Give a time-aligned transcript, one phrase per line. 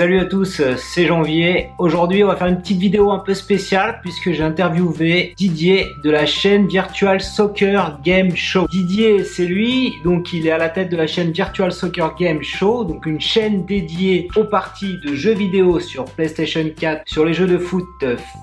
[0.00, 1.70] Salut à tous, c'est Janvier.
[1.76, 6.10] Aujourd'hui, on va faire une petite vidéo un peu spéciale puisque j'ai interviewé Didier de
[6.12, 8.68] la chaîne Virtual Soccer Game Show.
[8.68, 12.44] Didier, c'est lui, donc il est à la tête de la chaîne Virtual Soccer Game
[12.44, 17.34] Show, donc une chaîne dédiée aux parties de jeux vidéo sur PlayStation 4, sur les
[17.34, 17.88] jeux de foot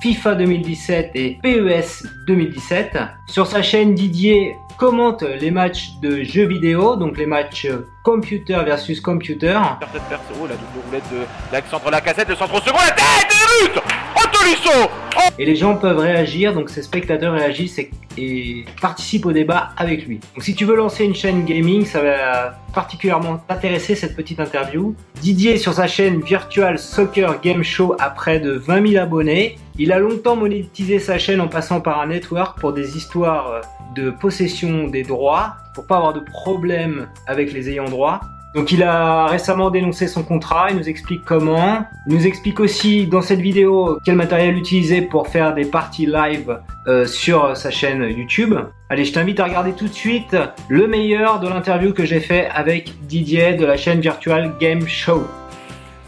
[0.01, 2.97] FIFA 2017 et PES 2017.
[3.27, 7.67] Sur sa chaîne, Didier commente les matchs de jeux vidéo, donc les matchs
[8.03, 9.57] computer versus computer.
[9.57, 13.31] Oh, la double roulette de l'axe entre la cassette, le centre au second, la tête
[13.31, 13.81] et le but
[14.15, 14.89] Antolisso
[15.37, 20.05] Et les gens peuvent réagir, donc ces spectateurs réagissent et, et, participent au débat avec
[20.05, 20.19] lui.
[20.35, 24.95] Donc si tu veux lancer une chaîne gaming, ça va particulièrement t'intéresser cette petite interview.
[25.21, 29.57] Didier sur sa chaîne Virtual Soccer Game Show a près de 20 000 abonnés.
[29.77, 33.61] Il a longtemps monétisé sa chaîne en passant par un network pour des histoires
[33.95, 38.21] de possession des droits pour pas avoir de problème avec les ayants droit.
[38.55, 41.85] Donc il a récemment dénoncé son contrat, il nous explique comment.
[42.07, 46.57] Il nous explique aussi dans cette vidéo quel matériel utiliser pour faire des parties live
[46.87, 48.55] euh, sur sa chaîne YouTube.
[48.89, 50.37] Allez, je t'invite à regarder tout de suite
[50.69, 55.25] le meilleur de l'interview que j'ai fait avec Didier de la chaîne Virtual Game Show.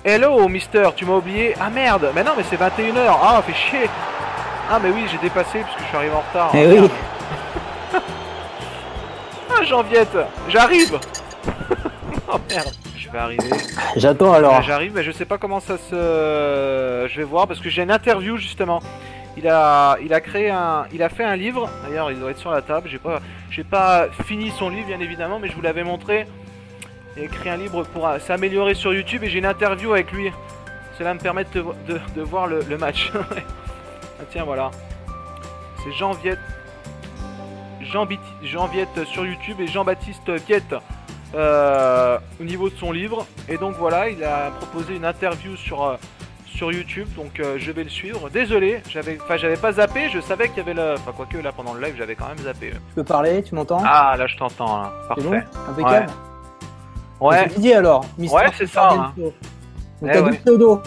[0.10, 3.90] Hello Mister, tu m'as oublié Ah merde, mais non mais c'est 21h, ah fait chier
[4.72, 6.50] Ah mais oui j'ai dépassé puisque je suis arrivé en retard.
[6.54, 6.90] Eh oui
[9.52, 10.98] Ah Jean-Viette, j'arrive
[12.32, 13.50] Oh merde, je vais arriver.
[13.98, 14.62] J'attends alors.
[14.62, 17.06] J'arrive, mais je sais pas comment ça se.
[17.10, 18.82] Je vais voir parce que j'ai une interview justement.
[19.36, 21.70] Il a, il a créé un, il a fait un livre.
[21.86, 22.88] D'ailleurs, il doit être sur la table.
[22.90, 23.20] J'ai pas,
[23.52, 26.26] j'ai pas fini son livre bien évidemment, mais je vous l'avais montré.
[27.18, 30.12] Il a écrit un livre pour euh, s'améliorer sur YouTube et j'ai une interview avec
[30.12, 30.32] lui.
[30.98, 33.12] Cela me permet de, de, de voir le, le match.
[34.20, 34.70] ah tiens, voilà.
[35.84, 36.40] C'est Jean Viette.
[37.82, 38.08] Jean,
[38.44, 40.76] Jean Viette sur YouTube et Jean-Baptiste Viette
[41.36, 43.26] euh, au niveau de son livre.
[43.50, 45.96] Et donc voilà, il a proposé une interview sur, euh,
[46.46, 48.30] sur YouTube, donc euh, je vais le suivre.
[48.30, 50.94] Désolé, j'avais pas zappé, je savais qu'il y avait le.
[50.96, 52.72] Enfin quoique là pendant le live j'avais quand même zappé.
[52.72, 53.82] Tu peux parler, tu m'entends?
[53.86, 54.94] Ah là je t'entends là.
[55.08, 55.24] Parfait.
[55.24, 55.34] Bon?
[55.72, 56.08] Impeccable?
[56.08, 56.27] Ouais.
[57.32, 58.06] C'est Didier alors.
[58.18, 58.92] Mister ouais c'est ça.
[58.92, 59.14] Hein.
[59.18, 59.34] Donc
[60.04, 60.32] eh t'as ouais.
[60.32, 60.82] du pseudo.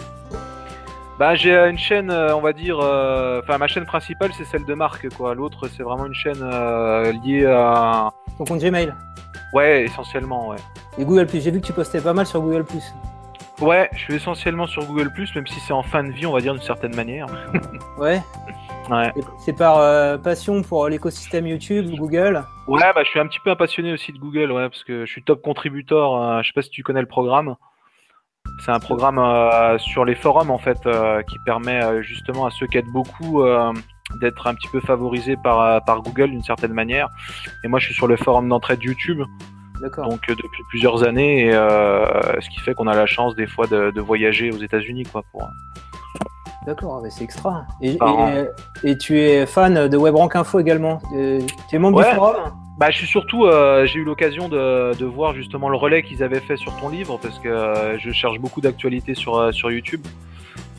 [1.19, 5.07] Bah j'ai une chaîne, on va dire, enfin ma chaîne principale c'est celle de Marc
[5.15, 5.35] quoi.
[5.35, 6.41] L'autre c'est vraiment une chaîne
[7.23, 8.11] liée à.
[8.37, 8.93] Ton compte Gmail.
[9.53, 10.57] Ouais, essentiellement, ouais.
[10.97, 12.83] Et Google Plus, j'ai vu que tu postais pas mal sur Google Plus.
[13.59, 16.31] Ouais, je suis essentiellement sur Google Plus, même si c'est en fin de vie, on
[16.31, 17.27] va dire d'une certaine manière.
[17.97, 18.21] ouais.
[18.89, 19.11] Ouais.
[19.39, 22.43] C'est par euh, passion pour l'écosystème YouTube, Google.
[22.67, 25.05] Ouais, bah je suis un petit peu un passionné aussi de Google, ouais, parce que
[25.05, 26.15] je suis top contributeur.
[26.15, 27.55] Euh, je sais pas si tu connais le programme.
[28.65, 32.67] C'est un programme euh, sur les forums en fait euh, qui permet justement à ceux
[32.67, 33.43] qui aident beaucoup
[34.19, 37.07] d'être un petit peu favorisé par, par Google d'une certaine manière.
[37.63, 39.21] Et moi, je suis sur le forum d'entraide YouTube.
[39.81, 43.47] Donc euh, depuis plusieurs années, et, euh, ce qui fait qu'on a la chance des
[43.47, 45.49] fois de, de voyager aux États-Unis, quoi, pour.
[46.65, 47.65] D'accord, c'est extra.
[47.81, 51.01] Et, et, et, tu es fan de WebRank Info également.
[51.11, 52.09] Tu es membre ouais.
[52.09, 52.35] du forum
[52.77, 56.23] bah, je suis surtout, euh, j'ai eu l'occasion de, de, voir justement le relais qu'ils
[56.23, 60.01] avaient fait sur ton livre parce que euh, je cherche beaucoup d'actualités sur, sur YouTube.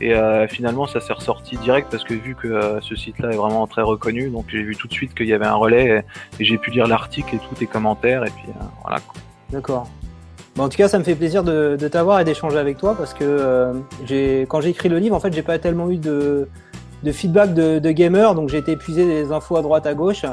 [0.01, 3.37] Et euh, finalement, ça s'est ressorti direct parce que vu que euh, ce site-là est
[3.37, 6.03] vraiment très reconnu, donc j'ai vu tout de suite qu'il y avait un relais
[6.39, 8.99] et, et j'ai pu lire l'article et tous tes commentaires et puis euh, voilà.
[9.49, 9.87] D'accord.
[10.55, 12.95] Bon, en tout cas, ça me fait plaisir de, de t'avoir et d'échanger avec toi
[12.95, 13.73] parce que euh,
[14.05, 16.47] j'ai, quand j'ai écrit le livre, en fait, j'ai pas tellement eu de,
[17.01, 20.25] de feedback de, de gamers, donc j'ai été épuisé des infos à droite à gauche.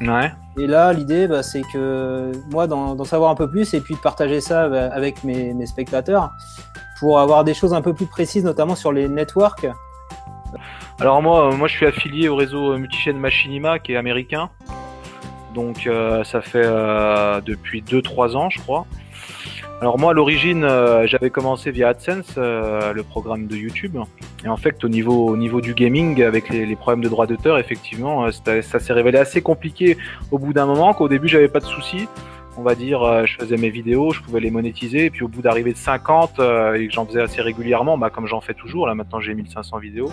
[0.00, 0.32] Ouais.
[0.58, 4.00] Et là, l'idée, bah, c'est que moi, d'en savoir un peu plus et puis de
[4.00, 6.32] partager ça bah, avec mes, mes spectateurs
[6.98, 9.66] pour avoir des choses un peu plus précises, notamment sur les networks.
[11.00, 14.50] Alors moi, moi je suis affilié au réseau multichaîne Machinima qui est américain.
[15.54, 18.86] Donc euh, ça fait euh, depuis 2-3 ans je crois.
[19.80, 23.96] Alors moi à l'origine euh, j'avais commencé via AdSense, euh, le programme de YouTube.
[24.44, 27.28] Et en fait au niveau, au niveau du gaming avec les, les problèmes de droits
[27.28, 29.96] d'auteur effectivement euh, ça s'est révélé assez compliqué
[30.32, 32.08] au bout d'un moment qu'au début j'avais pas de soucis
[32.58, 35.28] on va dire, euh, je faisais mes vidéos, je pouvais les monétiser, et puis au
[35.28, 38.54] bout d'arriver de 50 euh, et que j'en faisais assez régulièrement, bah, comme j'en fais
[38.54, 40.10] toujours, là maintenant j'ai 1500 vidéos,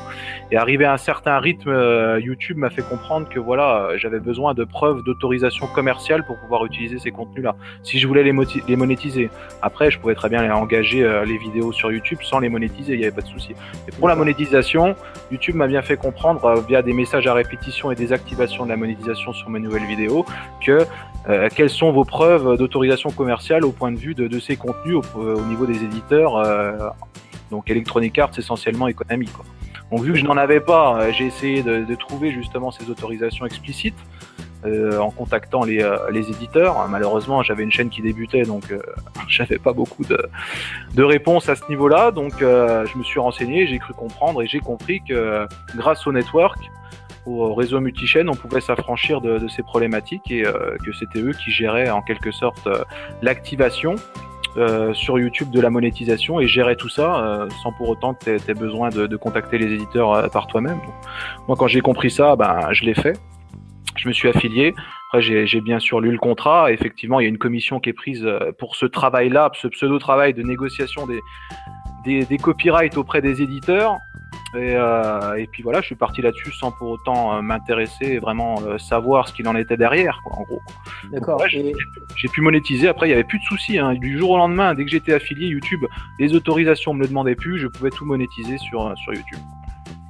[0.52, 4.54] et arrivé à un certain rythme, euh, YouTube m'a fait comprendre que voilà, j'avais besoin
[4.54, 8.34] de preuves d'autorisation commerciale pour pouvoir utiliser ces contenus-là, si je voulais les,
[8.68, 9.31] les, monétiser.
[9.64, 13.00] Après, je pouvais très bien les engager les vidéos sur YouTube sans les monétiser, il
[13.00, 13.54] n'y avait pas de souci.
[13.88, 14.96] Et pour la monétisation,
[15.31, 18.78] YouTube m'a bien fait comprendre via des messages à répétition et des activations de la
[18.78, 20.25] monétisation sur mes nouvelles vidéos
[20.64, 20.86] que
[21.30, 25.19] euh, quelles sont vos preuves d'autorisation commerciale au point de vue de, ces contenus au,
[25.19, 26.89] au, niveau des éditeurs, euh,
[27.51, 29.27] donc Electronic Arts essentiellement Konami.
[29.27, 29.45] Quoi.
[29.92, 33.98] Donc vu que je n'en avais pas, j'ai essayé de, trouver justement ces autorisations explicites.
[34.66, 36.88] en contactant les, éditeurs.
[36.89, 38.74] Malheureusement, j'avais une chaîne qui débutait, donc
[39.27, 42.12] j'avais pas beaucoup de réponses à ce niveau-là.
[42.12, 45.45] Donc je me suis renseigné, j'ai cru comprendre et j'ai compris que
[45.75, 46.60] grâce au network,
[47.25, 51.51] au réseau multichaîne, on pouvait s'affranchir de, ces problématiques et euh, que c'était eux qui
[51.51, 52.83] géraient en quelque sorte euh,
[53.22, 53.95] l'activation
[54.57, 58.54] euh, sur YouTube de la monétisation et géraient tout ça sans pour autant que tu
[58.54, 60.80] besoin de, contacter les éditeurs par toi-même.
[61.48, 63.19] Moi, quand j'ai compris ça, ben, je l'ai fait.
[63.98, 64.74] Je me suis affilié.
[65.10, 66.72] Après, j'ai bien sûr lu le contrat.
[66.72, 68.25] Effectivement, il y a une commission qui est prise
[68.60, 71.19] pour ce travail-là, ce pseudo-travail de négociation des,
[72.06, 73.98] des, des copyrights auprès des éditeurs.
[74.54, 78.56] Euh, et, puis voilà, je suis parti là-dessus sans pour autant euh, m'intéresser et vraiment
[78.66, 80.62] euh, savoir ce qu'il en était derrière, en gros.
[81.12, 81.42] D'accord.
[81.48, 82.88] J'ai pu monétiser.
[82.88, 83.78] Après, il n'y avait plus de soucis.
[83.78, 83.96] Hein.
[83.96, 85.86] Du jour au lendemain, dès que j'étais affilié YouTube,
[86.20, 87.60] les autorisations me le demandaient plus.
[87.60, 89.40] Je pouvais tout monétiser sur, sur YouTube.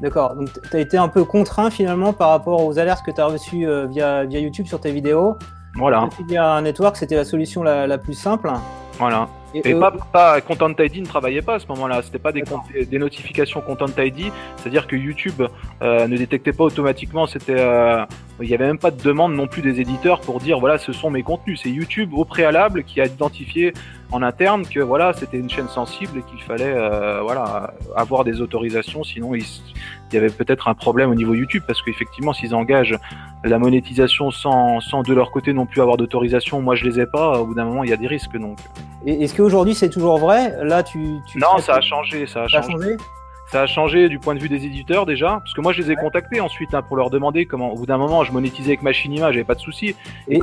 [0.02, 0.36] D'accord.
[0.36, 3.28] Donc, tu as été un peu contraint finalement par rapport aux alertes que tu as
[3.28, 5.38] reçues via, via YouTube sur tes vidéos.
[5.76, 6.10] Voilà.
[6.28, 8.52] Via un network, c'était la solution la, la plus simple.
[9.00, 9.28] Voilà.
[9.64, 12.02] Et, pas, pas, Content ID ne travaillait pas à ce moment-là.
[12.02, 12.44] C'était pas des,
[12.86, 15.42] des, notifications Content ID, c'est-à-dire que YouTube
[15.82, 17.26] euh, ne détectait pas automatiquement.
[17.26, 18.06] C'était, euh,
[18.42, 20.92] il n'y avait même pas de demande non plus des éditeurs pour dire voilà, ce
[20.92, 21.62] sont mes contenus.
[21.64, 23.74] C'est YouTube au préalable qui a identifié
[24.12, 28.42] en interne que voilà, c'était une chaîne sensible et qu'il fallait euh, voilà avoir des
[28.42, 29.04] autorisations.
[29.04, 29.46] Sinon, il,
[30.12, 32.98] y avait peut-être un problème au niveau YouTube parce qu'effectivement, s'ils engagent
[33.44, 37.06] la monétisation sans, sans de leur côté non plus avoir d'autorisation, moi je les ai
[37.06, 37.40] pas.
[37.40, 38.58] Au bout d'un moment, il y a des risques donc.
[39.06, 40.54] Est-ce qu'aujourd'hui c'est toujours vrai?
[40.64, 40.98] Là, tu,
[41.36, 42.98] non, ça a changé, ça a changé?
[43.56, 45.90] Ça a changé du point de vue des éditeurs déjà, parce que moi je les
[45.90, 47.72] ai contactés ensuite hein, pour leur demander comment.
[47.72, 49.96] Au bout d'un moment, je monétisais avec Machinima, j'avais pas de soucis.
[50.28, 50.42] Et,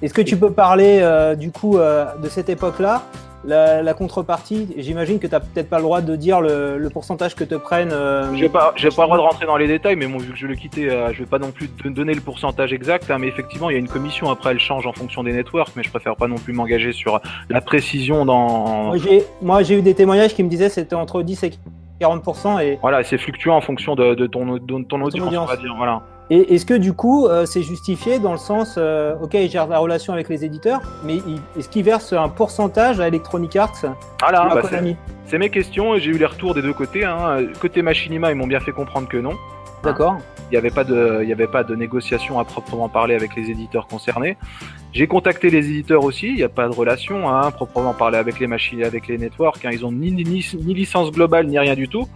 [0.00, 3.02] est-ce que tu peux parler euh, du coup euh, de cette époque-là
[3.44, 7.44] la, contrepartie, j'imagine que tu n'as peut-être pas le droit de dire le, pourcentage que
[7.44, 7.92] te prennent.
[7.92, 10.32] Euh, j'ai pas, j'ai pas le droit de rentrer dans les détails, mais bon, vu
[10.32, 13.10] que je l'ai quitté, euh, je vais pas non plus donner le pourcentage exact.
[13.10, 14.30] Hein, mais effectivement, il y a une commission.
[14.30, 17.20] Après, elle change en fonction des networks, mais je préfère pas non plus m'engager sur
[17.48, 18.94] la précision dans.
[19.42, 21.50] Moi, j'ai eu des témoignages qui me disaient c'était entre 10 et
[22.00, 22.62] 40%.
[22.62, 22.78] Et...
[22.80, 25.74] Voilà, c'est fluctuant en fonction de, ton, de ton audience, on va dire.
[25.76, 26.02] Voilà.
[26.32, 29.66] Et est-ce que du coup, euh, c'est justifié dans le sens, euh, ok, il gère
[29.66, 31.18] la relation avec les éditeurs, mais
[31.58, 33.84] est-ce qu'il verse un pourcentage à Electronic Arts
[34.20, 34.62] voilà, bah
[35.26, 37.04] C'est mes questions et j'ai eu les retours des deux côtés.
[37.04, 37.38] Hein.
[37.60, 39.32] Côté Machinima, ils m'ont bien fait comprendre que non.
[39.82, 40.18] D'accord.
[40.50, 43.50] Il n'y avait pas de, y avait pas de négociation à proprement parler avec les
[43.50, 44.36] éditeurs concernés.
[44.92, 46.26] J'ai contacté les éditeurs aussi.
[46.26, 49.64] Il n'y a pas de relation hein, proprement parler avec les machines, avec les networks.
[49.64, 49.70] Hein.
[49.72, 52.08] Ils ont ni, ni, ni, licence globale ni rien du tout.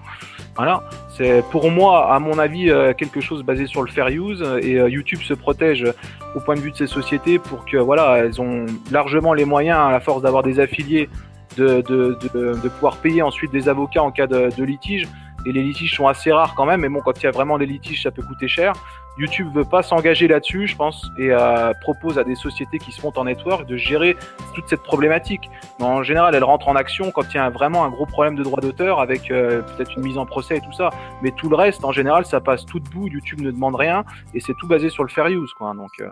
[0.56, 0.82] Voilà.
[1.16, 4.80] C'est pour moi, à mon avis, euh, quelque chose basé sur le fair use et
[4.80, 5.86] euh, YouTube se protège
[6.34, 9.78] au point de vue de ces sociétés pour que voilà, elles ont largement les moyens,
[9.78, 11.08] à la force d'avoir des affiliés,
[11.56, 15.06] de, de, de, de, pouvoir payer ensuite des avocats en cas de litige
[15.44, 16.80] et les litiges sont assez rares quand même.
[16.80, 18.72] Mais bon, quand il y a vraiment des litiges, ça peut coûter cher.
[19.16, 23.00] YouTube veut pas s'engager là-dessus, je pense, et euh, propose à des sociétés qui se
[23.00, 24.16] font en network de gérer
[24.54, 25.48] toute cette problématique.
[25.78, 28.34] Mais en général, elle rentre en action quand il y a vraiment un gros problème
[28.34, 30.90] de droit d'auteur avec euh, peut-être une mise en procès et tout ça.
[31.22, 33.06] Mais tout le reste, en général, ça passe tout debout.
[33.06, 34.04] YouTube ne demande rien
[34.34, 35.74] et c'est tout basé sur le fair use, quoi.
[35.74, 35.90] Donc.
[36.00, 36.10] Euh,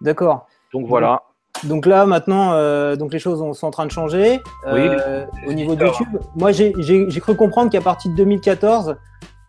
[0.00, 0.46] D'accord.
[0.72, 1.22] Donc voilà.
[1.64, 5.74] Donc là, maintenant, euh, donc les choses sont en train de changer euh, au niveau
[5.74, 6.08] de YouTube.
[6.36, 8.96] Moi, j'ai cru comprendre qu'à partir de 2014,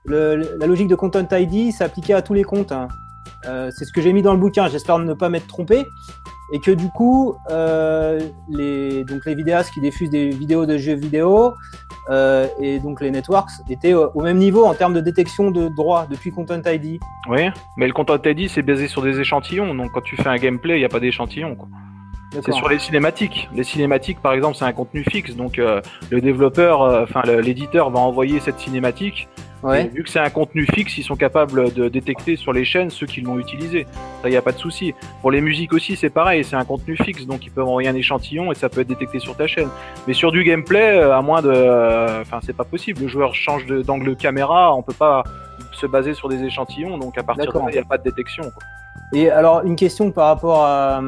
[0.06, 2.72] la logique de Content ID s'appliquait à tous les comptes.
[2.72, 2.88] Hein.
[3.48, 4.68] Euh, c'est ce que j'ai mis dans le bouquin.
[4.68, 5.86] J'espère ne pas m'être trompé.
[6.52, 7.36] Et que du coup,
[8.50, 11.54] les, donc les vidéastes qui diffusent des vidéos de jeux vidéo
[12.60, 16.32] et donc les networks étaient au même niveau en termes de détection de droits depuis
[16.32, 17.00] Content ID.
[17.30, 19.76] Oui, mais le Content ID c'est basé sur des échantillons.
[19.76, 21.56] Donc quand tu fais un gameplay, il n'y a pas d'échantillon.
[22.32, 23.50] C'est sur les cinématiques.
[23.54, 25.36] Les cinématiques, par exemple, c'est un contenu fixe.
[25.36, 25.82] Donc, euh,
[26.12, 29.28] le développeur, euh, enfin, l'éditeur va envoyer cette cinématique.
[29.64, 33.08] vu que c'est un contenu fixe, ils sont capables de détecter sur les chaînes ceux
[33.08, 33.88] qui l'ont utilisé.
[34.22, 34.94] Ça, il n'y a pas de souci.
[35.22, 36.44] Pour les musiques aussi, c'est pareil.
[36.44, 37.26] C'est un contenu fixe.
[37.26, 39.70] Donc, ils peuvent envoyer un échantillon et ça peut être détecté sur ta chaîne.
[40.08, 42.22] Mais sur du gameplay, euh, à moins de.
[42.22, 43.02] Enfin, c'est pas possible.
[43.02, 44.76] Le joueur change d'angle caméra.
[44.76, 45.24] On peut pas
[45.72, 47.00] se baser sur des échantillons.
[47.00, 48.44] Donc, à partir de là, il n'y a pas de détection.
[49.14, 51.02] Et alors, une question par rapport à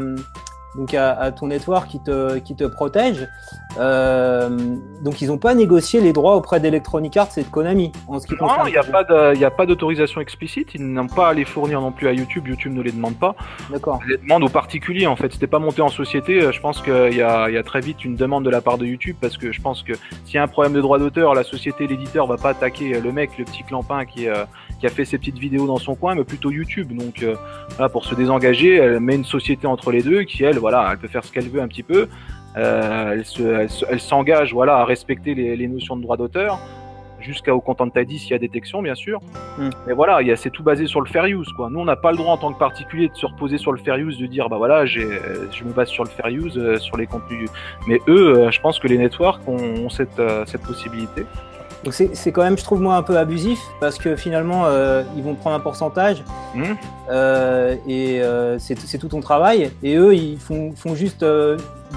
[0.76, 3.28] donc à, ton network qui te, qui te protège.
[3.78, 4.50] Euh,
[5.02, 8.28] donc ils n'ont pas négocié les droits auprès d'Electronic Arts et de Konami en ce
[8.28, 10.74] qui Non, il n'y a pas d'autorisation explicite.
[10.76, 12.48] Ils n'ont pas à les fournir non plus à YouTube.
[12.48, 13.36] YouTube ne les demande pas.
[13.70, 14.00] D'accord.
[14.06, 15.34] Ils les demandent aux particuliers en fait.
[15.34, 16.42] C'était pas monté en société.
[16.42, 18.78] Euh, je pense qu'il y a, y a très vite une demande de la part
[18.78, 19.94] de YouTube parce que je pense que
[20.26, 23.12] s'il y a un problème de droit d'auteur, la société, l'éditeur va pas attaquer le
[23.12, 24.46] mec, le petit clampin qui, euh,
[24.80, 26.96] qui a fait ses petites vidéos dans son coin, mais plutôt YouTube.
[26.98, 27.26] Donc
[27.80, 30.98] là, pour se désengager, elle met une société entre les deux qui elle voilà, elle
[30.98, 32.08] peut faire ce qu'elle veut un petit peu.
[32.58, 33.24] Euh,
[33.90, 36.60] elle, s'engage voilà, à respecter les, notions de droit d'auteur.
[37.20, 39.20] jusqu'au content ID s'il y a détection, bien sûr.
[39.58, 39.70] Mm.
[39.88, 41.70] Mais voilà, c'est tout basé sur le fair use, quoi.
[41.70, 43.78] Nous, on n'a pas le droit en tant que particulier de se reposer sur le
[43.78, 45.02] fair use, de dire, bah voilà, je
[45.64, 47.50] me base sur le fair use, euh, sur les contenus.
[47.88, 51.26] Mais eux, euh, je pense que les networks ont, cette, euh, cette possibilité.
[51.84, 54.66] Donc c'est quand même, je trouve moi, un peu abusif parce que finalement,
[55.16, 56.24] ils vont prendre un pourcentage
[56.54, 56.74] mm.
[57.88, 58.22] et
[58.60, 59.72] c'est tout ton travail.
[59.82, 61.26] Et eux, ils font, font juste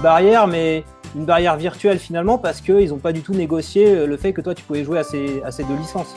[0.01, 0.83] barrière, mais
[1.15, 4.53] une barrière virtuelle finalement parce qu'ils n'ont pas du tout négocié le fait que toi
[4.55, 6.15] tu pouvais jouer à ces, à ces deux licences.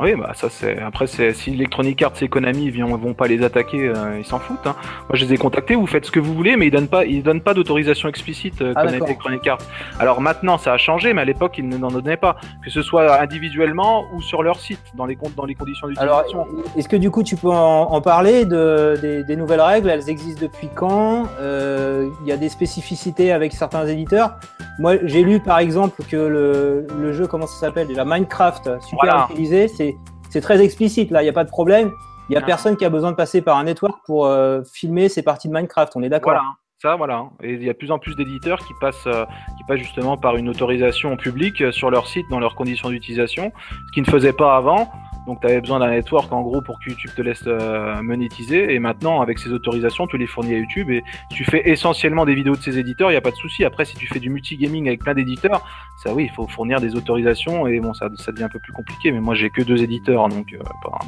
[0.00, 0.78] Oui, bah ça c'est.
[0.78, 4.38] Après, c'est si Electronic Arts et Konami ne vont pas les attaquer, euh, ils s'en
[4.38, 4.66] foutent.
[4.66, 4.76] Hein.
[5.08, 5.74] Moi, je les ai contactés.
[5.74, 8.62] Vous faites ce que vous voulez, mais ils donnent pas, ils donnent pas d'autorisation explicite
[8.62, 9.58] euh, ah, Electronic Arts.
[9.98, 13.20] Alors maintenant, ça a changé, mais à l'époque, ils n'en donnaient pas, que ce soit
[13.20, 16.42] individuellement ou sur leur site, dans les dans les conditions d'utilisation.
[16.42, 19.90] Alors, est-ce que du coup, tu peux en, parler de, des, nouvelles règles?
[19.90, 21.26] Elles existent depuis quand?
[21.40, 24.36] Euh, Il y a des spécificités avec certains éditeurs?
[24.78, 27.88] Moi, j'ai lu par exemple que le, le jeu, comment ça s'appelle?
[27.88, 29.87] Déjà Minecraft, super utilisé, c'est
[30.30, 31.92] c'est très explicite là, il n'y a pas de problème.
[32.28, 35.08] Il n'y a personne qui a besoin de passer par un network pour euh, filmer
[35.08, 36.44] ses parties de Minecraft, on est d'accord Voilà,
[36.82, 37.24] ça voilà.
[37.42, 39.24] Et il y a de plus en plus d'éditeurs qui passent, euh,
[39.56, 43.50] qui passent justement par une autorisation publique euh, sur leur site, dans leurs conditions d'utilisation,
[43.70, 44.90] ce qu'ils ne faisaient pas avant.
[45.28, 48.72] Donc tu avais besoin d'un network en gros pour que YouTube te laisse euh, monétiser.
[48.72, 52.34] Et maintenant, avec ces autorisations, tu les fournis à YouTube et tu fais essentiellement des
[52.34, 53.62] vidéos de ces éditeurs, il n'y a pas de souci.
[53.62, 55.60] Après, si tu fais du multigaming avec plein d'éditeurs,
[56.02, 58.72] ça oui, il faut fournir des autorisations et bon, ça, ça devient un peu plus
[58.72, 59.12] compliqué.
[59.12, 60.58] Mais moi, j'ai que deux éditeurs, donc euh,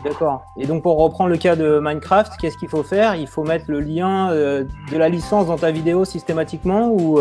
[0.05, 0.45] D'accord.
[0.59, 3.15] Et donc pour reprendre le cas de Minecraft, qu'est-ce qu'il faut faire?
[3.15, 7.19] Il faut mettre le lien euh, de la licence dans ta vidéo systématiquement ou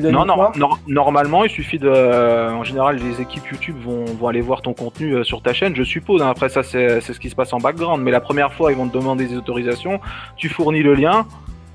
[0.00, 0.24] non,
[0.56, 1.88] non, normalement, il suffit de.
[1.88, 5.84] En général, les équipes YouTube vont, vont aller voir ton contenu sur ta chaîne, je
[5.84, 6.22] suppose.
[6.24, 6.30] Hein.
[6.30, 8.02] Après, ça, c'est ce qui se passe en background.
[8.02, 10.00] Mais la première fois, ils vont te demander des autorisations.
[10.36, 11.26] Tu fournis le lien.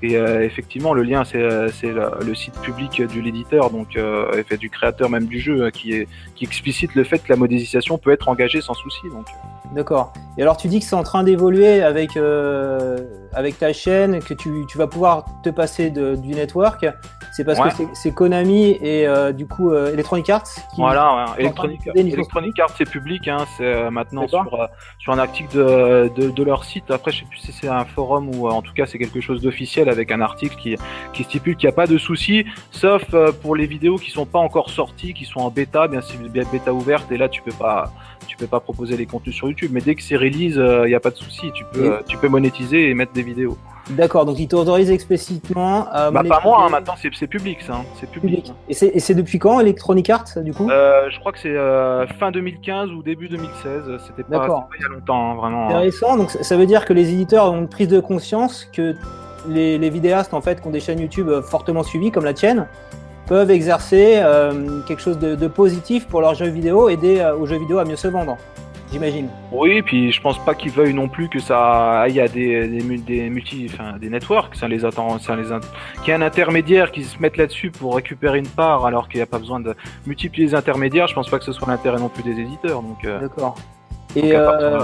[0.02, 3.98] Et euh, effectivement, le lien, c'est le, site public de l'éditeur, donc
[4.48, 7.98] fait du créateur même du jeu, qui, est, qui explicite le fait que la modélisation
[7.98, 9.02] peut être engagée sans souci.
[9.12, 9.26] Donc.
[9.74, 10.14] D'accord.
[10.38, 12.18] Et alors tu dis que c'est en train d'évoluer avec,
[13.34, 16.86] avec ta chaîne, que tu, tu, vas pouvoir te passer du network
[17.40, 20.80] c'est parce que c'est Konami et euh, du coup euh, Electronic Arts qui.
[20.80, 21.42] Voilà, ouais.
[21.44, 24.68] Electronic, Electronic, Arts c'est public, hein, c'est euh, maintenant sur,
[24.98, 26.90] sur un article de, de, de, leur site.
[26.90, 29.40] Après, je sais plus si c'est un forum ou en tout cas c'est quelque chose
[29.40, 30.76] d'officiel avec un article qui,
[31.14, 33.04] qui stipule qu'il n'y a pas de souci, sauf
[33.40, 36.74] pour les vidéos qui sont pas encore sorties, qui sont en bêta, bien sûr, bêta
[36.74, 37.90] ouverte, et là tu peux pas
[38.26, 39.70] tu peux pas proposer les contenus sur YouTube.
[39.72, 42.28] Mais dès que c'est release, il n'y a pas de souci, tu peux, tu peux
[42.28, 43.56] monétiser et mettre des vidéos.
[43.90, 46.10] D'accord, donc ils t'autorisent explicitement à.
[46.10, 47.74] Bah, pas moi, hein, maintenant c'est public ça.
[47.74, 48.52] Hein, c'est public.
[48.68, 50.68] Et c'est depuis quand Electronic Arts du coup?
[50.70, 54.00] Euh, Je crois que c'est euh, fin 2015 ou début 2016.
[54.06, 55.66] C'était pas, pas, il y a longtemps, hein, vraiment.
[55.66, 58.94] Intéressant, donc ça veut dire que les éditeurs ont une prise de conscience que
[59.48, 62.66] les, vidéastes en fait qui ont des chaînes YouTube euh, fortement suivies comme la tienne
[63.26, 64.20] peuvent exercer
[64.88, 67.94] quelque chose de, de, positif pour leurs jeux vidéo, aider aux jeux vidéo à mieux
[67.94, 68.36] se vendre
[68.92, 69.28] j'imagine.
[69.52, 72.98] Oui, puis je pense pas qu'ils veuillent non plus que ça aille à des, des,
[72.98, 76.92] des multi, enfin, des networks, ça les attend, ça les qu'il y ait un intermédiaire
[76.92, 79.74] qui se mette là-dessus pour récupérer une part, alors qu'il n'y a pas besoin de
[80.06, 81.06] multiplier les intermédiaires.
[81.06, 82.82] Je pense pas que ce soit l'intérêt non plus des éditeurs.
[82.82, 83.04] Donc.
[83.04, 83.56] Euh, D'accord.
[84.16, 84.80] Et euh,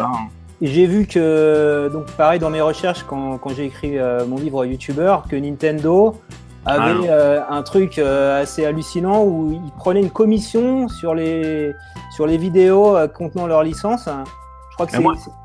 [0.63, 4.65] j'ai vu que, donc pareil dans mes recherches quand, quand j'ai écrit euh, mon livre
[4.65, 6.21] YouTuber, que Nintendo
[6.67, 11.75] avait ah un truc assez hallucinant où ils prenaient une commission sur les
[12.17, 14.09] sur les vidéos euh, contenant leur licence.
[14.71, 14.97] Je crois que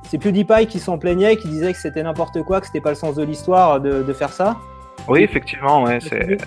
[0.09, 2.95] c'est PewDiePie qui s'en plaignait, qui disait que c'était n'importe quoi, que c'était pas le
[2.95, 4.57] sens de l'histoire de, faire ça.
[5.11, 5.99] Oui, effectivement, ouais.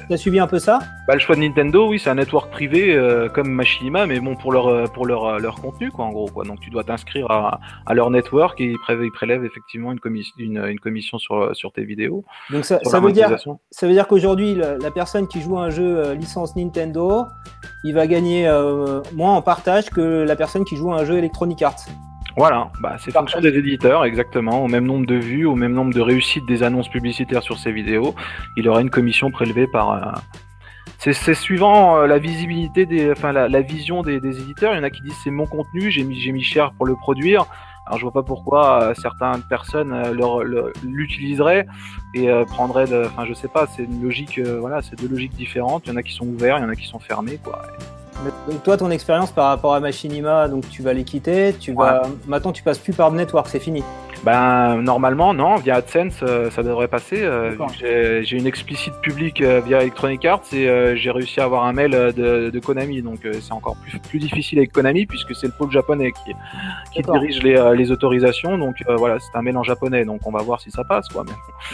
[0.08, 0.78] T'as suivi un peu ça?
[1.06, 4.36] Bah, Le choix de Nintendo, oui, c'est un network privé euh, comme Machinima, mais bon,
[4.36, 6.28] pour leur, euh, pour leur, leur contenu, quoi, en gros.
[6.28, 6.44] Quoi.
[6.44, 10.80] Donc tu dois t'inscrire à, à, leur network et ils prélèvent, effectivement une, commission, une,
[10.80, 12.24] commission sur, sur tes vidéos.
[12.50, 13.36] Donc ça, ça veut, dire,
[13.70, 17.26] ça veut dire qu'aujourd'hui, la, la, personne qui joue un jeu licence Nintendo,
[17.84, 21.18] il va gagner euh, moins en partage que la personne qui joue à un jeu
[21.18, 21.84] Electronic Arts.
[22.36, 25.94] Voilà, bah, c'est fonction des éditeurs, exactement, au même nombre de vues, au même nombre
[25.94, 28.14] de réussites des annonces publicitaires sur ces vidéos,
[28.56, 29.92] il aura une commission prélevée par.
[29.92, 30.20] Euh,
[30.98, 34.72] c'est suivant euh, la visibilité, des, enfin la, vision des, éditeurs.
[34.72, 36.96] Il y en a qui disent c'est mon contenu, j'ai mis, mis cher pour le
[36.96, 37.46] produire.
[37.86, 41.66] Alors je vois pas pourquoi euh, certaines personnes euh, l'utiliseraient
[42.14, 45.34] et euh, prendraient, de, enfin je sais pas, c'est une logique, voilà, c'est deux logiques
[45.34, 45.82] différentes.
[45.86, 47.62] Il y en a qui sont ouverts, il y en a qui sont fermés, quoi.
[48.48, 52.02] Donc toi, ton expérience par rapport à Machinima, donc tu vas les quitter, tu vas,
[52.26, 53.82] maintenant tu passes plus par network, c'est fini.
[54.24, 57.22] Ben normalement non, via AdSense euh, ça devrait passer.
[57.22, 57.54] Euh,
[58.22, 61.90] j'ai une explicite publique euh, via Electronic Arts et j'ai réussi à avoir un mail
[61.90, 66.12] de, Konami, donc c'est encore plus, plus difficile avec Konami puisque c'est le pôle japonais
[66.12, 66.32] qui,
[66.92, 68.56] qui dirige les, les, autorisations.
[68.56, 71.24] Donc voilà, c'est un mail en japonais, donc on va voir si ça passe quoi.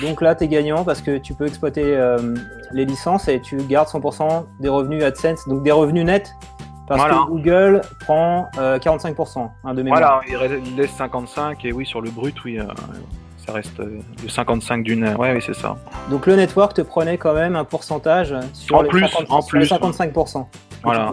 [0.00, 1.96] Donc là tu es gagnant parce que tu peux exploiter
[2.72, 6.34] les licences et tu gardes 100% des revenus AdSense, donc des revenus nets
[6.96, 10.22] Parce que Google prend 45% hein, de mémoire.
[10.28, 12.58] Voilà, il laisse 55 et oui, sur le brut, oui,
[13.46, 15.08] ça reste le 55 d'une.
[15.16, 15.76] Ouais, oui, c'est ça.
[16.10, 19.70] Donc le network te prenait quand même un pourcentage sur, en les, plus, en plus.
[19.70, 20.46] 55%.
[20.82, 21.12] Voilà.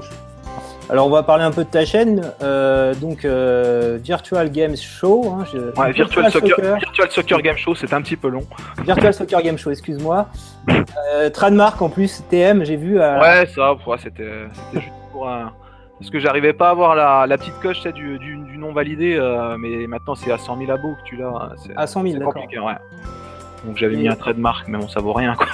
[0.90, 5.36] Alors on va parler un peu de ta chaîne, euh, donc euh, Virtual Games Show.
[5.38, 5.44] Hein,
[5.78, 8.46] ouais, Virtual Soccer, Virtual Soccer Game Show, c'est un petit peu long.
[8.86, 10.30] Virtual Soccer Game Show, excuse-moi.
[11.14, 13.00] Euh, trademark en plus, TM, j'ai vu.
[13.00, 15.52] Ouais, ça, c'était juste pour un.
[16.00, 16.96] Parce que j'arrivais pas à avoir
[17.28, 19.20] la, petite coche du, du, du, non validé,
[19.60, 21.54] mais maintenant c'est à 100 000 abos que tu l'as.
[21.76, 22.36] À 100 000, d'accord.
[22.36, 22.76] Ouais.
[23.66, 25.48] Donc j'avais mis un trademark, mais bon, ça vaut rien quoi.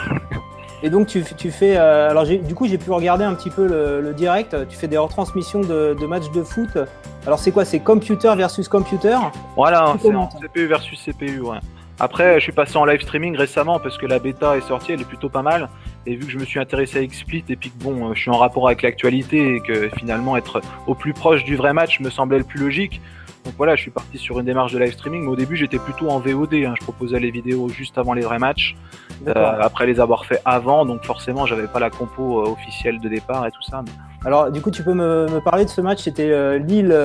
[0.84, 3.66] Et donc tu, tu fais, euh, alors du coup j'ai pu regarder un petit peu
[3.66, 4.56] le, direct.
[4.68, 6.78] Tu fais des retransmissions de, matchs de foot.
[7.26, 7.64] Alors c'est quoi?
[7.64, 9.18] C'est computer versus computer?
[9.56, 11.40] Voilà, c'est CPU versus CPU.
[11.40, 11.60] Ouais.
[12.00, 15.02] Après, je suis passé en live streaming récemment parce que la bêta est sortie, elle
[15.02, 15.70] est plutôt pas mal.
[16.06, 18.32] Et vu que je me suis intéressé à XSplit et puis que bon, je suis
[18.32, 22.10] en rapport avec l'actualité et que finalement être au plus proche du vrai match me
[22.10, 23.00] semblait le plus logique,
[23.44, 25.80] donc voilà, je suis parti sur une démarche de live streaming, mais au début j'étais
[25.80, 26.54] plutôt en VOD.
[26.54, 26.76] Hein.
[26.80, 28.76] Je proposais les vidéos juste avant les vrais matchs,
[29.28, 33.10] euh, après les avoir fait avant, donc forcément j'avais pas la compo euh, officielle de
[33.10, 33.84] départ et tout ça.
[34.26, 36.96] Alors du coup tu peux me, parler de ce match, c'était euh, Lille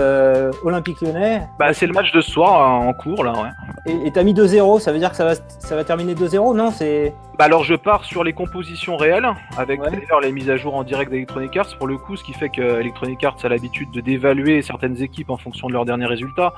[0.64, 1.48] Olympique Lyonnais.
[1.58, 3.92] Bah c'est le match de ce soir en cours là, ouais.
[4.06, 6.70] Et t'as mis 2-0, ça veut dire que ça va, ça va terminer 2-0, non?
[6.70, 10.74] C'est bah alors je pars sur les compositions réelles, avec d'ailleurs les mises à jour
[10.74, 13.92] en direct d'Electronic Arts pour le coup, ce qui fait que Electronic Arts a l'habitude
[13.92, 16.52] de d'évaluer certaines équipes en fonction de leurs derniers résultats.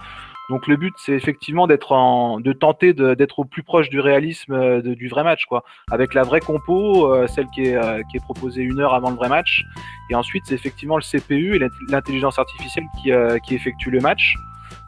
[0.51, 4.53] Donc le but c'est effectivement d'être en, de tenter d'être au plus proche du réalisme
[4.53, 8.17] euh, du vrai match quoi, avec la vraie compo, euh, celle qui est, euh, qui
[8.17, 9.65] est proposée une heure avant le vrai match,
[10.11, 13.13] et ensuite c'est effectivement le CPU et l'intelligence artificielle qui,
[13.47, 14.35] qui effectue le match.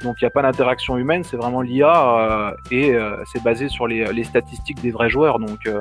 [0.03, 3.69] Donc il n'y a pas d'interaction humaine, c'est vraiment l'IA euh, et euh, c'est basé
[3.69, 5.39] sur les, statistiques des vrais joueurs.
[5.39, 5.81] Donc euh,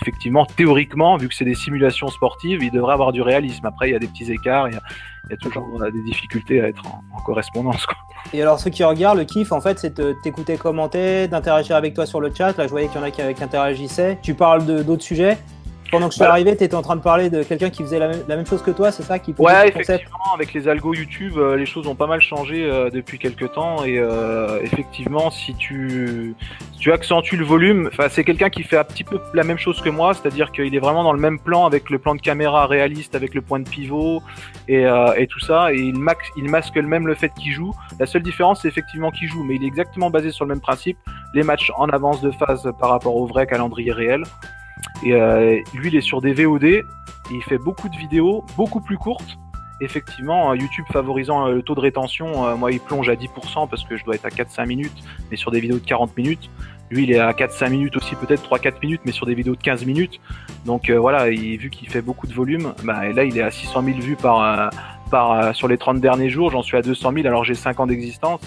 [0.00, 3.64] effectivement, théoriquement, vu que c'est des simulations sportives, il devrait avoir du réalisme.
[3.66, 6.82] Après, il y a des petits écarts, il y a, toujours des difficultés à être
[6.86, 7.86] en, correspondance.
[8.32, 11.94] Et alors ceux qui regardent, le kiff en fait, c'est de t'écouter commenter, d'interagir avec
[11.94, 12.56] toi sur le chat.
[12.58, 14.18] Là, je voyais qu'il y en a qui, qui interagissaient.
[14.22, 15.38] Tu parles d'autres sujets?
[15.92, 17.98] Pendant que je suis arrivé, tu étais en train de parler de quelqu'un qui faisait
[17.98, 21.54] la même, chose que toi, c'est ça qui Ouais, effectivement, avec les algos YouTube, euh,
[21.54, 23.84] les choses ont pas mal changé euh, depuis quelques temps.
[23.84, 26.34] Et euh, effectivement, si tu,
[26.80, 29.90] tu accentues le volume, c'est quelqu'un qui fait un petit peu la même chose que
[29.90, 33.14] moi, c'est-à-dire qu'il est vraiment dans le même plan avec le plan de caméra réaliste,
[33.14, 34.22] avec le point de pivot
[34.68, 34.84] et,
[35.16, 35.74] et tout ça.
[35.74, 37.72] Et il, max, il masque même le fait qu'il joue.
[38.00, 40.62] La seule différence, c'est effectivement qu'il joue, mais il est exactement basé sur le même
[40.62, 40.96] principe.
[41.34, 44.24] Les matchs en avance de phase par rapport au vrai calendrier réel.
[45.04, 46.64] Et euh, lui, il est sur des VOD.
[46.64, 46.84] Et
[47.30, 49.38] il fait beaucoup de vidéos, beaucoup plus courtes.
[49.80, 53.82] Effectivement, YouTube favorisant euh, le taux de rétention, euh, moi il plonge à 10% parce
[53.84, 56.50] que je dois être à 4-5 minutes, mais sur des vidéos de 40 minutes.
[56.90, 59.62] Lui, il est à 4-5 minutes aussi, peut-être 3-4 minutes, mais sur des vidéos de
[59.62, 60.20] 15 minutes.
[60.66, 63.98] Donc voilà, vu qu'il fait beaucoup de volume, bah, là il est à 600 000
[63.98, 64.70] vues par,
[65.10, 66.50] par, sur les 30 derniers jours.
[66.50, 68.42] J'en suis à 200 000 alors j'ai 5 ans d'existence.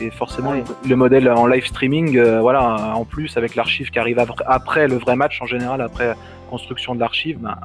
[0.00, 0.54] Et forcément,
[0.88, 4.96] le modèle en live streaming, euh, voilà, en plus avec l'archive qui arrive après le
[4.96, 6.14] vrai match en général, après
[6.52, 7.56] construction de l'archive, ben,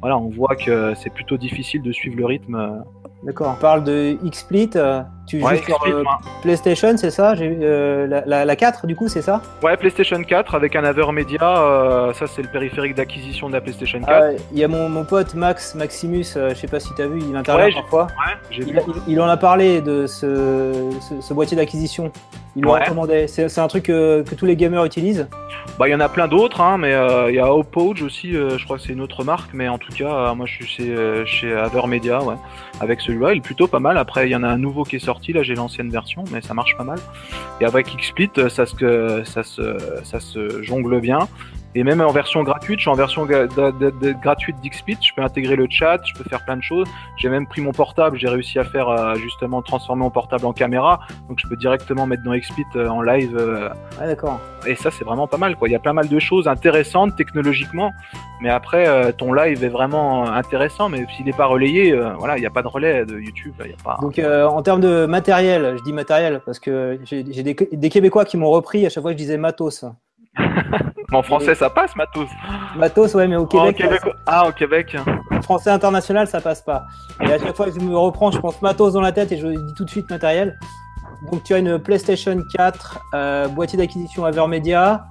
[0.00, 2.68] voilà, on voit que c'est plutôt difficile de suivre le rythme euh,
[3.22, 3.54] D'accord.
[3.56, 4.70] On parle de XSplit.
[4.76, 6.04] Euh, tu joues sur euh,
[6.42, 7.32] PlayStation, c'est ça?
[7.32, 9.42] Euh, la, la, 4, du coup, c'est ça?
[9.62, 12.12] Ouais, PlayStation 4 avec un Avermedia.
[12.14, 14.10] ça, c'est le périphérique d'acquisition de la PlayStation 4.
[14.10, 17.08] Ah, il y a mon, mon, pote Max Maximus, je sais pas si tu as
[17.08, 18.06] vu, il intervient parfois.
[18.06, 22.12] Ouais, il, il, en a parlé de ce, ce, boîtier d'acquisition.
[22.56, 23.26] Il le recommandait.
[23.28, 25.28] C'est un truc que, que, tous les gamers utilisent
[25.78, 26.92] Bah, il y en a plein d'autres, hein, mais
[27.28, 29.92] il y a Opage aussi, je crois que c'est une autre marque, mais en tout
[29.92, 32.36] cas, moi, je suis chez, chez Avermedia, ouais,
[32.80, 33.98] avec celui-là, il est plutôt pas mal.
[33.98, 36.40] Après, il y en a un nouveau qui est sorti, là j'ai l'ancienne version, mais
[36.40, 36.98] ça marche pas mal.
[37.60, 41.28] Et avec XSplit, ça se, ça se, ça se jongle bien.
[41.76, 45.66] Et même en version gratuite, je suis en version gratuite d'XSplit, je peux intégrer le
[45.68, 46.88] chat, je peux faire plein de choses.
[47.18, 50.54] J'ai même pris mon portable, j'ai réussi à faire euh, justement transformer mon portable en
[50.54, 53.36] caméra, donc je peux directement mettre dans XSplit euh, en live.
[53.36, 53.68] Euh.
[54.00, 54.40] ah d'accord.
[54.66, 55.68] Et ça c'est vraiment pas mal quoi.
[55.68, 57.92] Il y a pas mal de choses intéressantes technologiquement,
[58.40, 62.46] mais après ton live est vraiment intéressant, mais s'il n'est pas relayé, voilà, il n'y
[62.46, 63.52] a pas de relais de YouTube.
[63.60, 63.98] Y a pas...
[64.00, 68.38] Donc en termes de matériel, je dis matériel parce que j'ai des, des Québécois qui
[68.38, 69.84] m'ont repris à chaque fois que je disais matos.
[71.12, 72.28] en français, ça passe, Matos
[72.76, 73.82] Matos, ouais, mais au Québec.
[74.26, 74.96] Ah, au Québec.
[75.30, 76.86] En français international, ça passe pas.
[77.20, 79.38] Et à chaque fois que je me reprends, je pense Matos dans la tête et
[79.38, 80.58] je dis tout de suite matériel.
[81.30, 85.06] Donc, tu as une PlayStation 4, euh, boîtier d'acquisition Avermedia.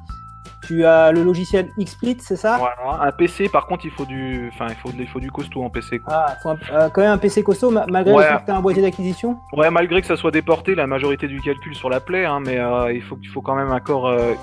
[0.68, 2.58] Tu as le logiciel XSplit, c'est ça?
[2.58, 5.64] Voilà, un PC, par contre, il faut du, enfin, il faut, il faut du costaud
[5.64, 6.00] en PC.
[6.00, 6.14] Quoi.
[6.14, 8.24] Ah, faut un- euh, quand même un PC costaud, ma- malgré Ouais.
[8.24, 9.38] le fait que t'as un boîtier d'acquisition?
[9.54, 12.58] Ouais, malgré que ça soit déporté, la majorité du calcul sur la Play, hein, mais
[12.58, 14.34] euh, il faut, il faut quand même un Core, euh,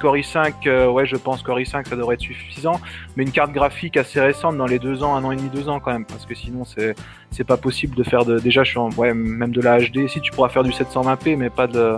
[0.00, 2.80] Core i5, euh, ouais, je pense Core i5, ça devrait être suffisant,
[3.16, 5.68] mais une carte graphique assez récente dans les deux ans, un an et demi, deux
[5.68, 6.94] ans quand même, parce que sinon c'est
[7.30, 8.38] c'est pas possible de faire de.
[8.38, 10.06] Déjà, je suis en, ouais, même de la HD.
[10.08, 11.94] Si tu pourras faire du 720p, mais pas de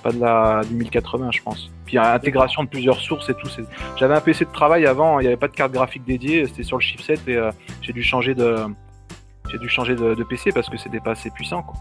[0.00, 1.70] pas de la du 1080, je pense.
[1.86, 3.48] Puis intégration de plusieurs sources et tout.
[3.96, 6.62] J'avais un PC de travail avant, il n'y avait pas de carte graphique dédiée, c'était
[6.62, 7.50] sur le chipset et euh,
[7.82, 8.56] j'ai dû changer de
[9.50, 11.62] j'ai dû changer de PC parce que c'était pas assez puissant.
[11.62, 11.76] Quoi.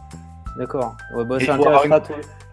[0.60, 0.96] D'accord.
[1.14, 1.44] Ouais, bah, il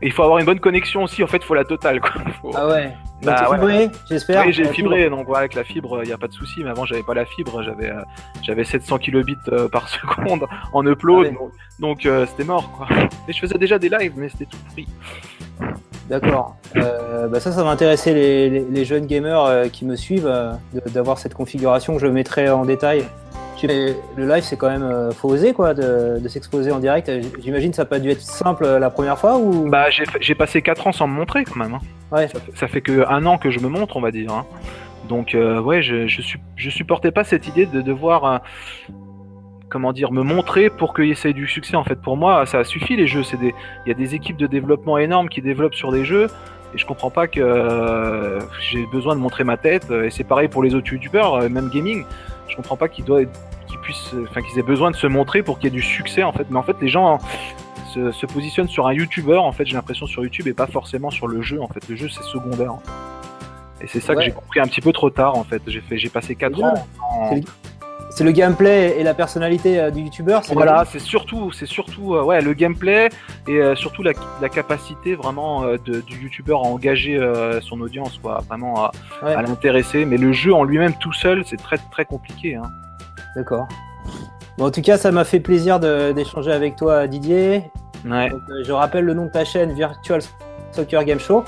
[0.03, 2.01] il faut avoir une bonne connexion aussi, en fait, il faut la totale.
[2.01, 2.11] Quoi.
[2.41, 2.93] Faut- Ah ouais.
[3.23, 3.57] Bah Bah, ouais.
[3.57, 4.45] fibré, j'espère.
[4.47, 6.63] Oui, j'ai fibré, donc voilà, avec la fibre, il n'y a pas de souci.
[6.63, 8.01] Mais avant, j'avais pas la fibre, j'avais euh,
[8.43, 11.51] j'avais 700 kilobits euh, par seconde en upload, Ah ouais.
[11.81, 12.71] donc euh, c'était mort.
[12.77, 12.87] Quoi.
[13.27, 14.87] Et je faisais déjà des lives, mais c'était tout pris.
[16.09, 16.57] D'accord.
[16.77, 20.29] Euh, bah ça, ça va intéresser les, les- les jeunes gamers euh, qui me suivent
[20.29, 20.53] euh,
[20.93, 23.05] d'avoir cette configuration que je mettrai en détail.
[23.63, 27.09] Le live, c'est quand même euh, faut oser quoi de, de s'exposer en direct.
[27.09, 29.69] Euh, J'imagine ça n'a pas dû être simple euh, la première fois ou?
[29.71, 29.87] Bah,
[30.21, 31.75] j'ai passé 4 ans sans me montrer quand même.
[31.75, 31.81] hein.
[32.13, 32.29] ouais.
[32.29, 34.33] Ça, fait, ça fait que un an que je me montre, on va dire.
[34.33, 34.45] hein.
[35.09, 38.25] Donc, euh, ouais, je, je, su- je supportais pas cette idée de devoir.
[38.25, 38.39] euh,
[39.69, 41.77] comment dire, me montrer pour qu'il essaye du succès.
[41.77, 43.23] En fait, pour moi, ça suffit les jeux.
[43.25, 46.29] C'est des, il y a des équipes de développement énormes qui développent sur des jeux.
[46.75, 48.39] Et je comprends pas que euh,
[48.71, 49.91] j'ai besoin de montrer ma tête.
[49.91, 52.05] Et c'est pareil pour les autres youtubeurs, même gaming.
[52.49, 53.27] Je comprends pas qu'ils doivent,
[53.67, 56.23] qu'ils puissent, enfin qu'ils aient besoin de se montrer pour qu'il y ait du succès
[56.23, 56.47] en fait.
[56.51, 57.19] Mais en fait, les gens
[57.93, 59.45] se, se positionnent sur un youtubeur.
[59.45, 61.61] En fait, j'ai l'impression sur YouTube et pas forcément sur le jeu.
[61.63, 62.75] En fait, le jeu c'est secondaire.
[62.75, 63.85] en fait.
[63.85, 65.61] Et c'est ça que j'ai compris un petit peu trop tard en fait.
[65.67, 66.75] J'ai fait, j'ai passé 4 C'est ans.
[67.01, 67.41] en-
[68.17, 70.43] C'est le gameplay et la personnalité euh, du youtubeur.
[70.43, 73.11] c'est Voilà, c'est surtout, c'est surtout, euh, ouais, le gameplay
[73.47, 77.21] et euh, surtout la, la capacité vraiment euh, de- du youtubeur à engager
[77.61, 78.91] son audience, quoi, vraiment à,
[79.23, 79.35] Ouais.
[79.35, 80.07] à l'intéresser.
[80.07, 82.55] Mais le jeu en lui-même tout seul, c'est très très compliqué.
[82.55, 82.63] Hein.
[83.37, 83.69] D'accord.
[84.57, 87.65] Bon, en tout cas, ça m'a fait plaisir d'échanger avec toi, Didier.
[88.07, 88.31] Ouais.
[88.31, 90.21] Donc, je rappelle le nom de ta chaîne Virtual
[90.73, 91.45] Soccer Game Show.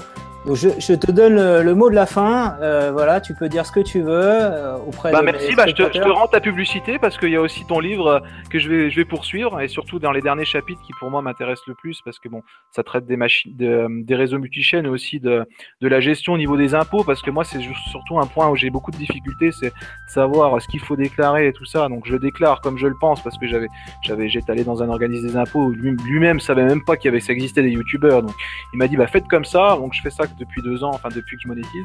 [0.46, 2.56] Donc, je, je te donne le, le mot de la fin.
[2.62, 5.64] Euh, voilà, tu peux dire ce que tu veux euh, auprès Bah de merci, bah,
[5.66, 8.58] je, te, je te rends ta publicité parce qu'il y a aussi ton livre que
[8.58, 11.66] je vais, je vais poursuivre et surtout dans les derniers chapitres qui pour moi m'intéressent
[11.66, 15.20] le plus parce que bon, ça traite des machines, de- des réseaux multichaînes et aussi
[15.20, 15.44] de,
[15.82, 18.56] de la gestion au niveau des impôts parce que moi c'est surtout un point où
[18.56, 19.72] j'ai beaucoup de difficultés, c'est
[20.08, 21.88] savoir ce qu'il faut déclarer et tout ça.
[21.88, 23.68] Donc je déclare comme je le pense parce que j'avais,
[24.02, 27.06] j'avais, j'étais allé dans un organisme des impôts où lui- lui-même savait même pas qu'il
[27.06, 28.22] y avait, ça existait des youtubeurs.
[28.22, 28.34] Donc
[28.72, 29.76] il m'a dit bah faites comme ça.
[29.76, 31.84] Donc je fais ça depuis deux ans, enfin depuis que je monétise.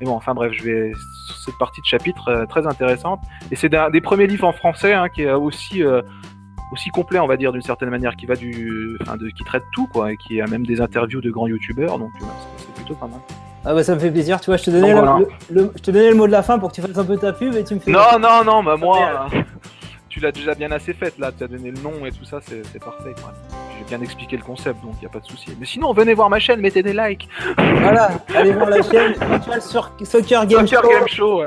[0.00, 0.92] Mais bon, enfin bref, je vais
[1.26, 3.20] sur cette partie de chapitre euh, très intéressante.
[3.50, 6.02] Et c'est des premiers livres en français hein, qui est aussi euh,
[6.72, 9.64] aussi complet, on va dire d'une certaine manière, qui va du, enfin, de, qui traite
[9.74, 11.98] tout quoi, et qui a même des interviews de grands youtubeurs.
[11.98, 12.24] Donc euh,
[12.58, 13.20] c'est plutôt pas mal.
[13.64, 14.40] Ah bah ça me fait plaisir.
[14.40, 15.26] Tu vois, je te donnais, Donc, le, voilà.
[15.50, 17.04] le- le- je te donnais le mot de la fin pour que tu fasses un
[17.04, 17.90] peu ta pub et tu me fais.
[17.92, 19.16] Non, non, non, bah moi, Merde.
[19.34, 19.42] euh,
[20.08, 21.30] tu l'as déjà bien assez faite là.
[21.36, 23.14] Tu as donné le nom et tout ça, c'est c'est parfait.
[23.22, 23.32] quoi.
[23.78, 25.56] J'ai bien expliqué le concept, donc il y a pas de souci.
[25.58, 27.28] Mais sinon, venez voir ma chaîne, mettez des likes.
[27.80, 30.88] Voilà, allez voir la chaîne Virtual Soccer Game Soccer Show.
[30.90, 31.42] Game Show.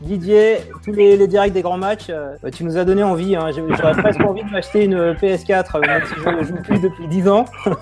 [0.00, 3.34] Didier, tous les, les directs des grands matchs, euh, bah, tu nous as donné envie.
[3.34, 3.50] Hein.
[3.52, 6.78] J'aurais presque envie de m'acheter une euh, PS4, euh, même si je ne joue plus
[6.80, 7.44] depuis 10 ans.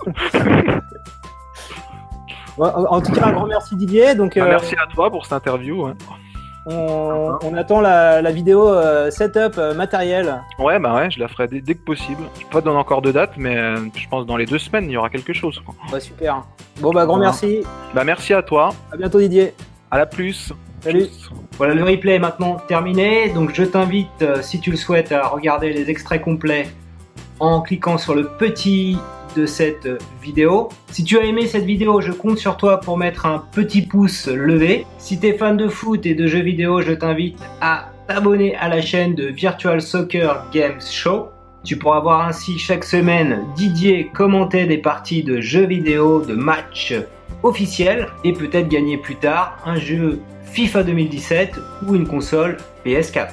[2.58, 4.14] En, en tout cas, un grand merci Didier.
[4.14, 5.84] Donc, euh, merci à toi pour cette interview.
[5.84, 5.94] hein.
[6.66, 10.42] On, on attend la, la vidéo euh, setup euh, matériel.
[10.58, 12.22] Ouais, bah ouais, je la ferai dès, dès que possible.
[12.38, 14.84] Je peux pas donner encore de date, mais euh, je pense dans les deux semaines,
[14.86, 15.60] il y aura quelque chose.
[15.64, 15.74] quoi.
[15.90, 16.42] Bah, super.
[16.80, 17.62] Bon, bah, grand merci.
[17.94, 18.74] Bah merci à toi.
[18.92, 19.54] À bientôt Didier.
[19.90, 20.52] À la plus.
[20.80, 21.04] Salut.
[21.04, 21.30] Tchuss.
[21.56, 23.30] Voilà, le replay est maintenant terminé.
[23.30, 26.68] Donc, je t'invite, euh, si tu le souhaites, à regarder les extraits complets
[27.40, 28.98] en cliquant sur le petit
[29.44, 29.88] cette
[30.22, 30.68] vidéo.
[30.90, 34.28] Si tu as aimé cette vidéo, je compte sur toi pour mettre un petit pouce
[34.28, 34.86] levé.
[34.96, 38.68] Si tu es fan de foot et de jeux vidéo, je t'invite à t'abonner à
[38.68, 41.28] la chaîne de Virtual Soccer Games Show.
[41.64, 46.94] Tu pourras voir ainsi chaque semaine Didier commenter des parties de jeux vidéo, de matchs
[47.42, 51.50] officiels et peut-être gagner plus tard un jeu FIFA 2017
[51.86, 53.28] ou une console PS4.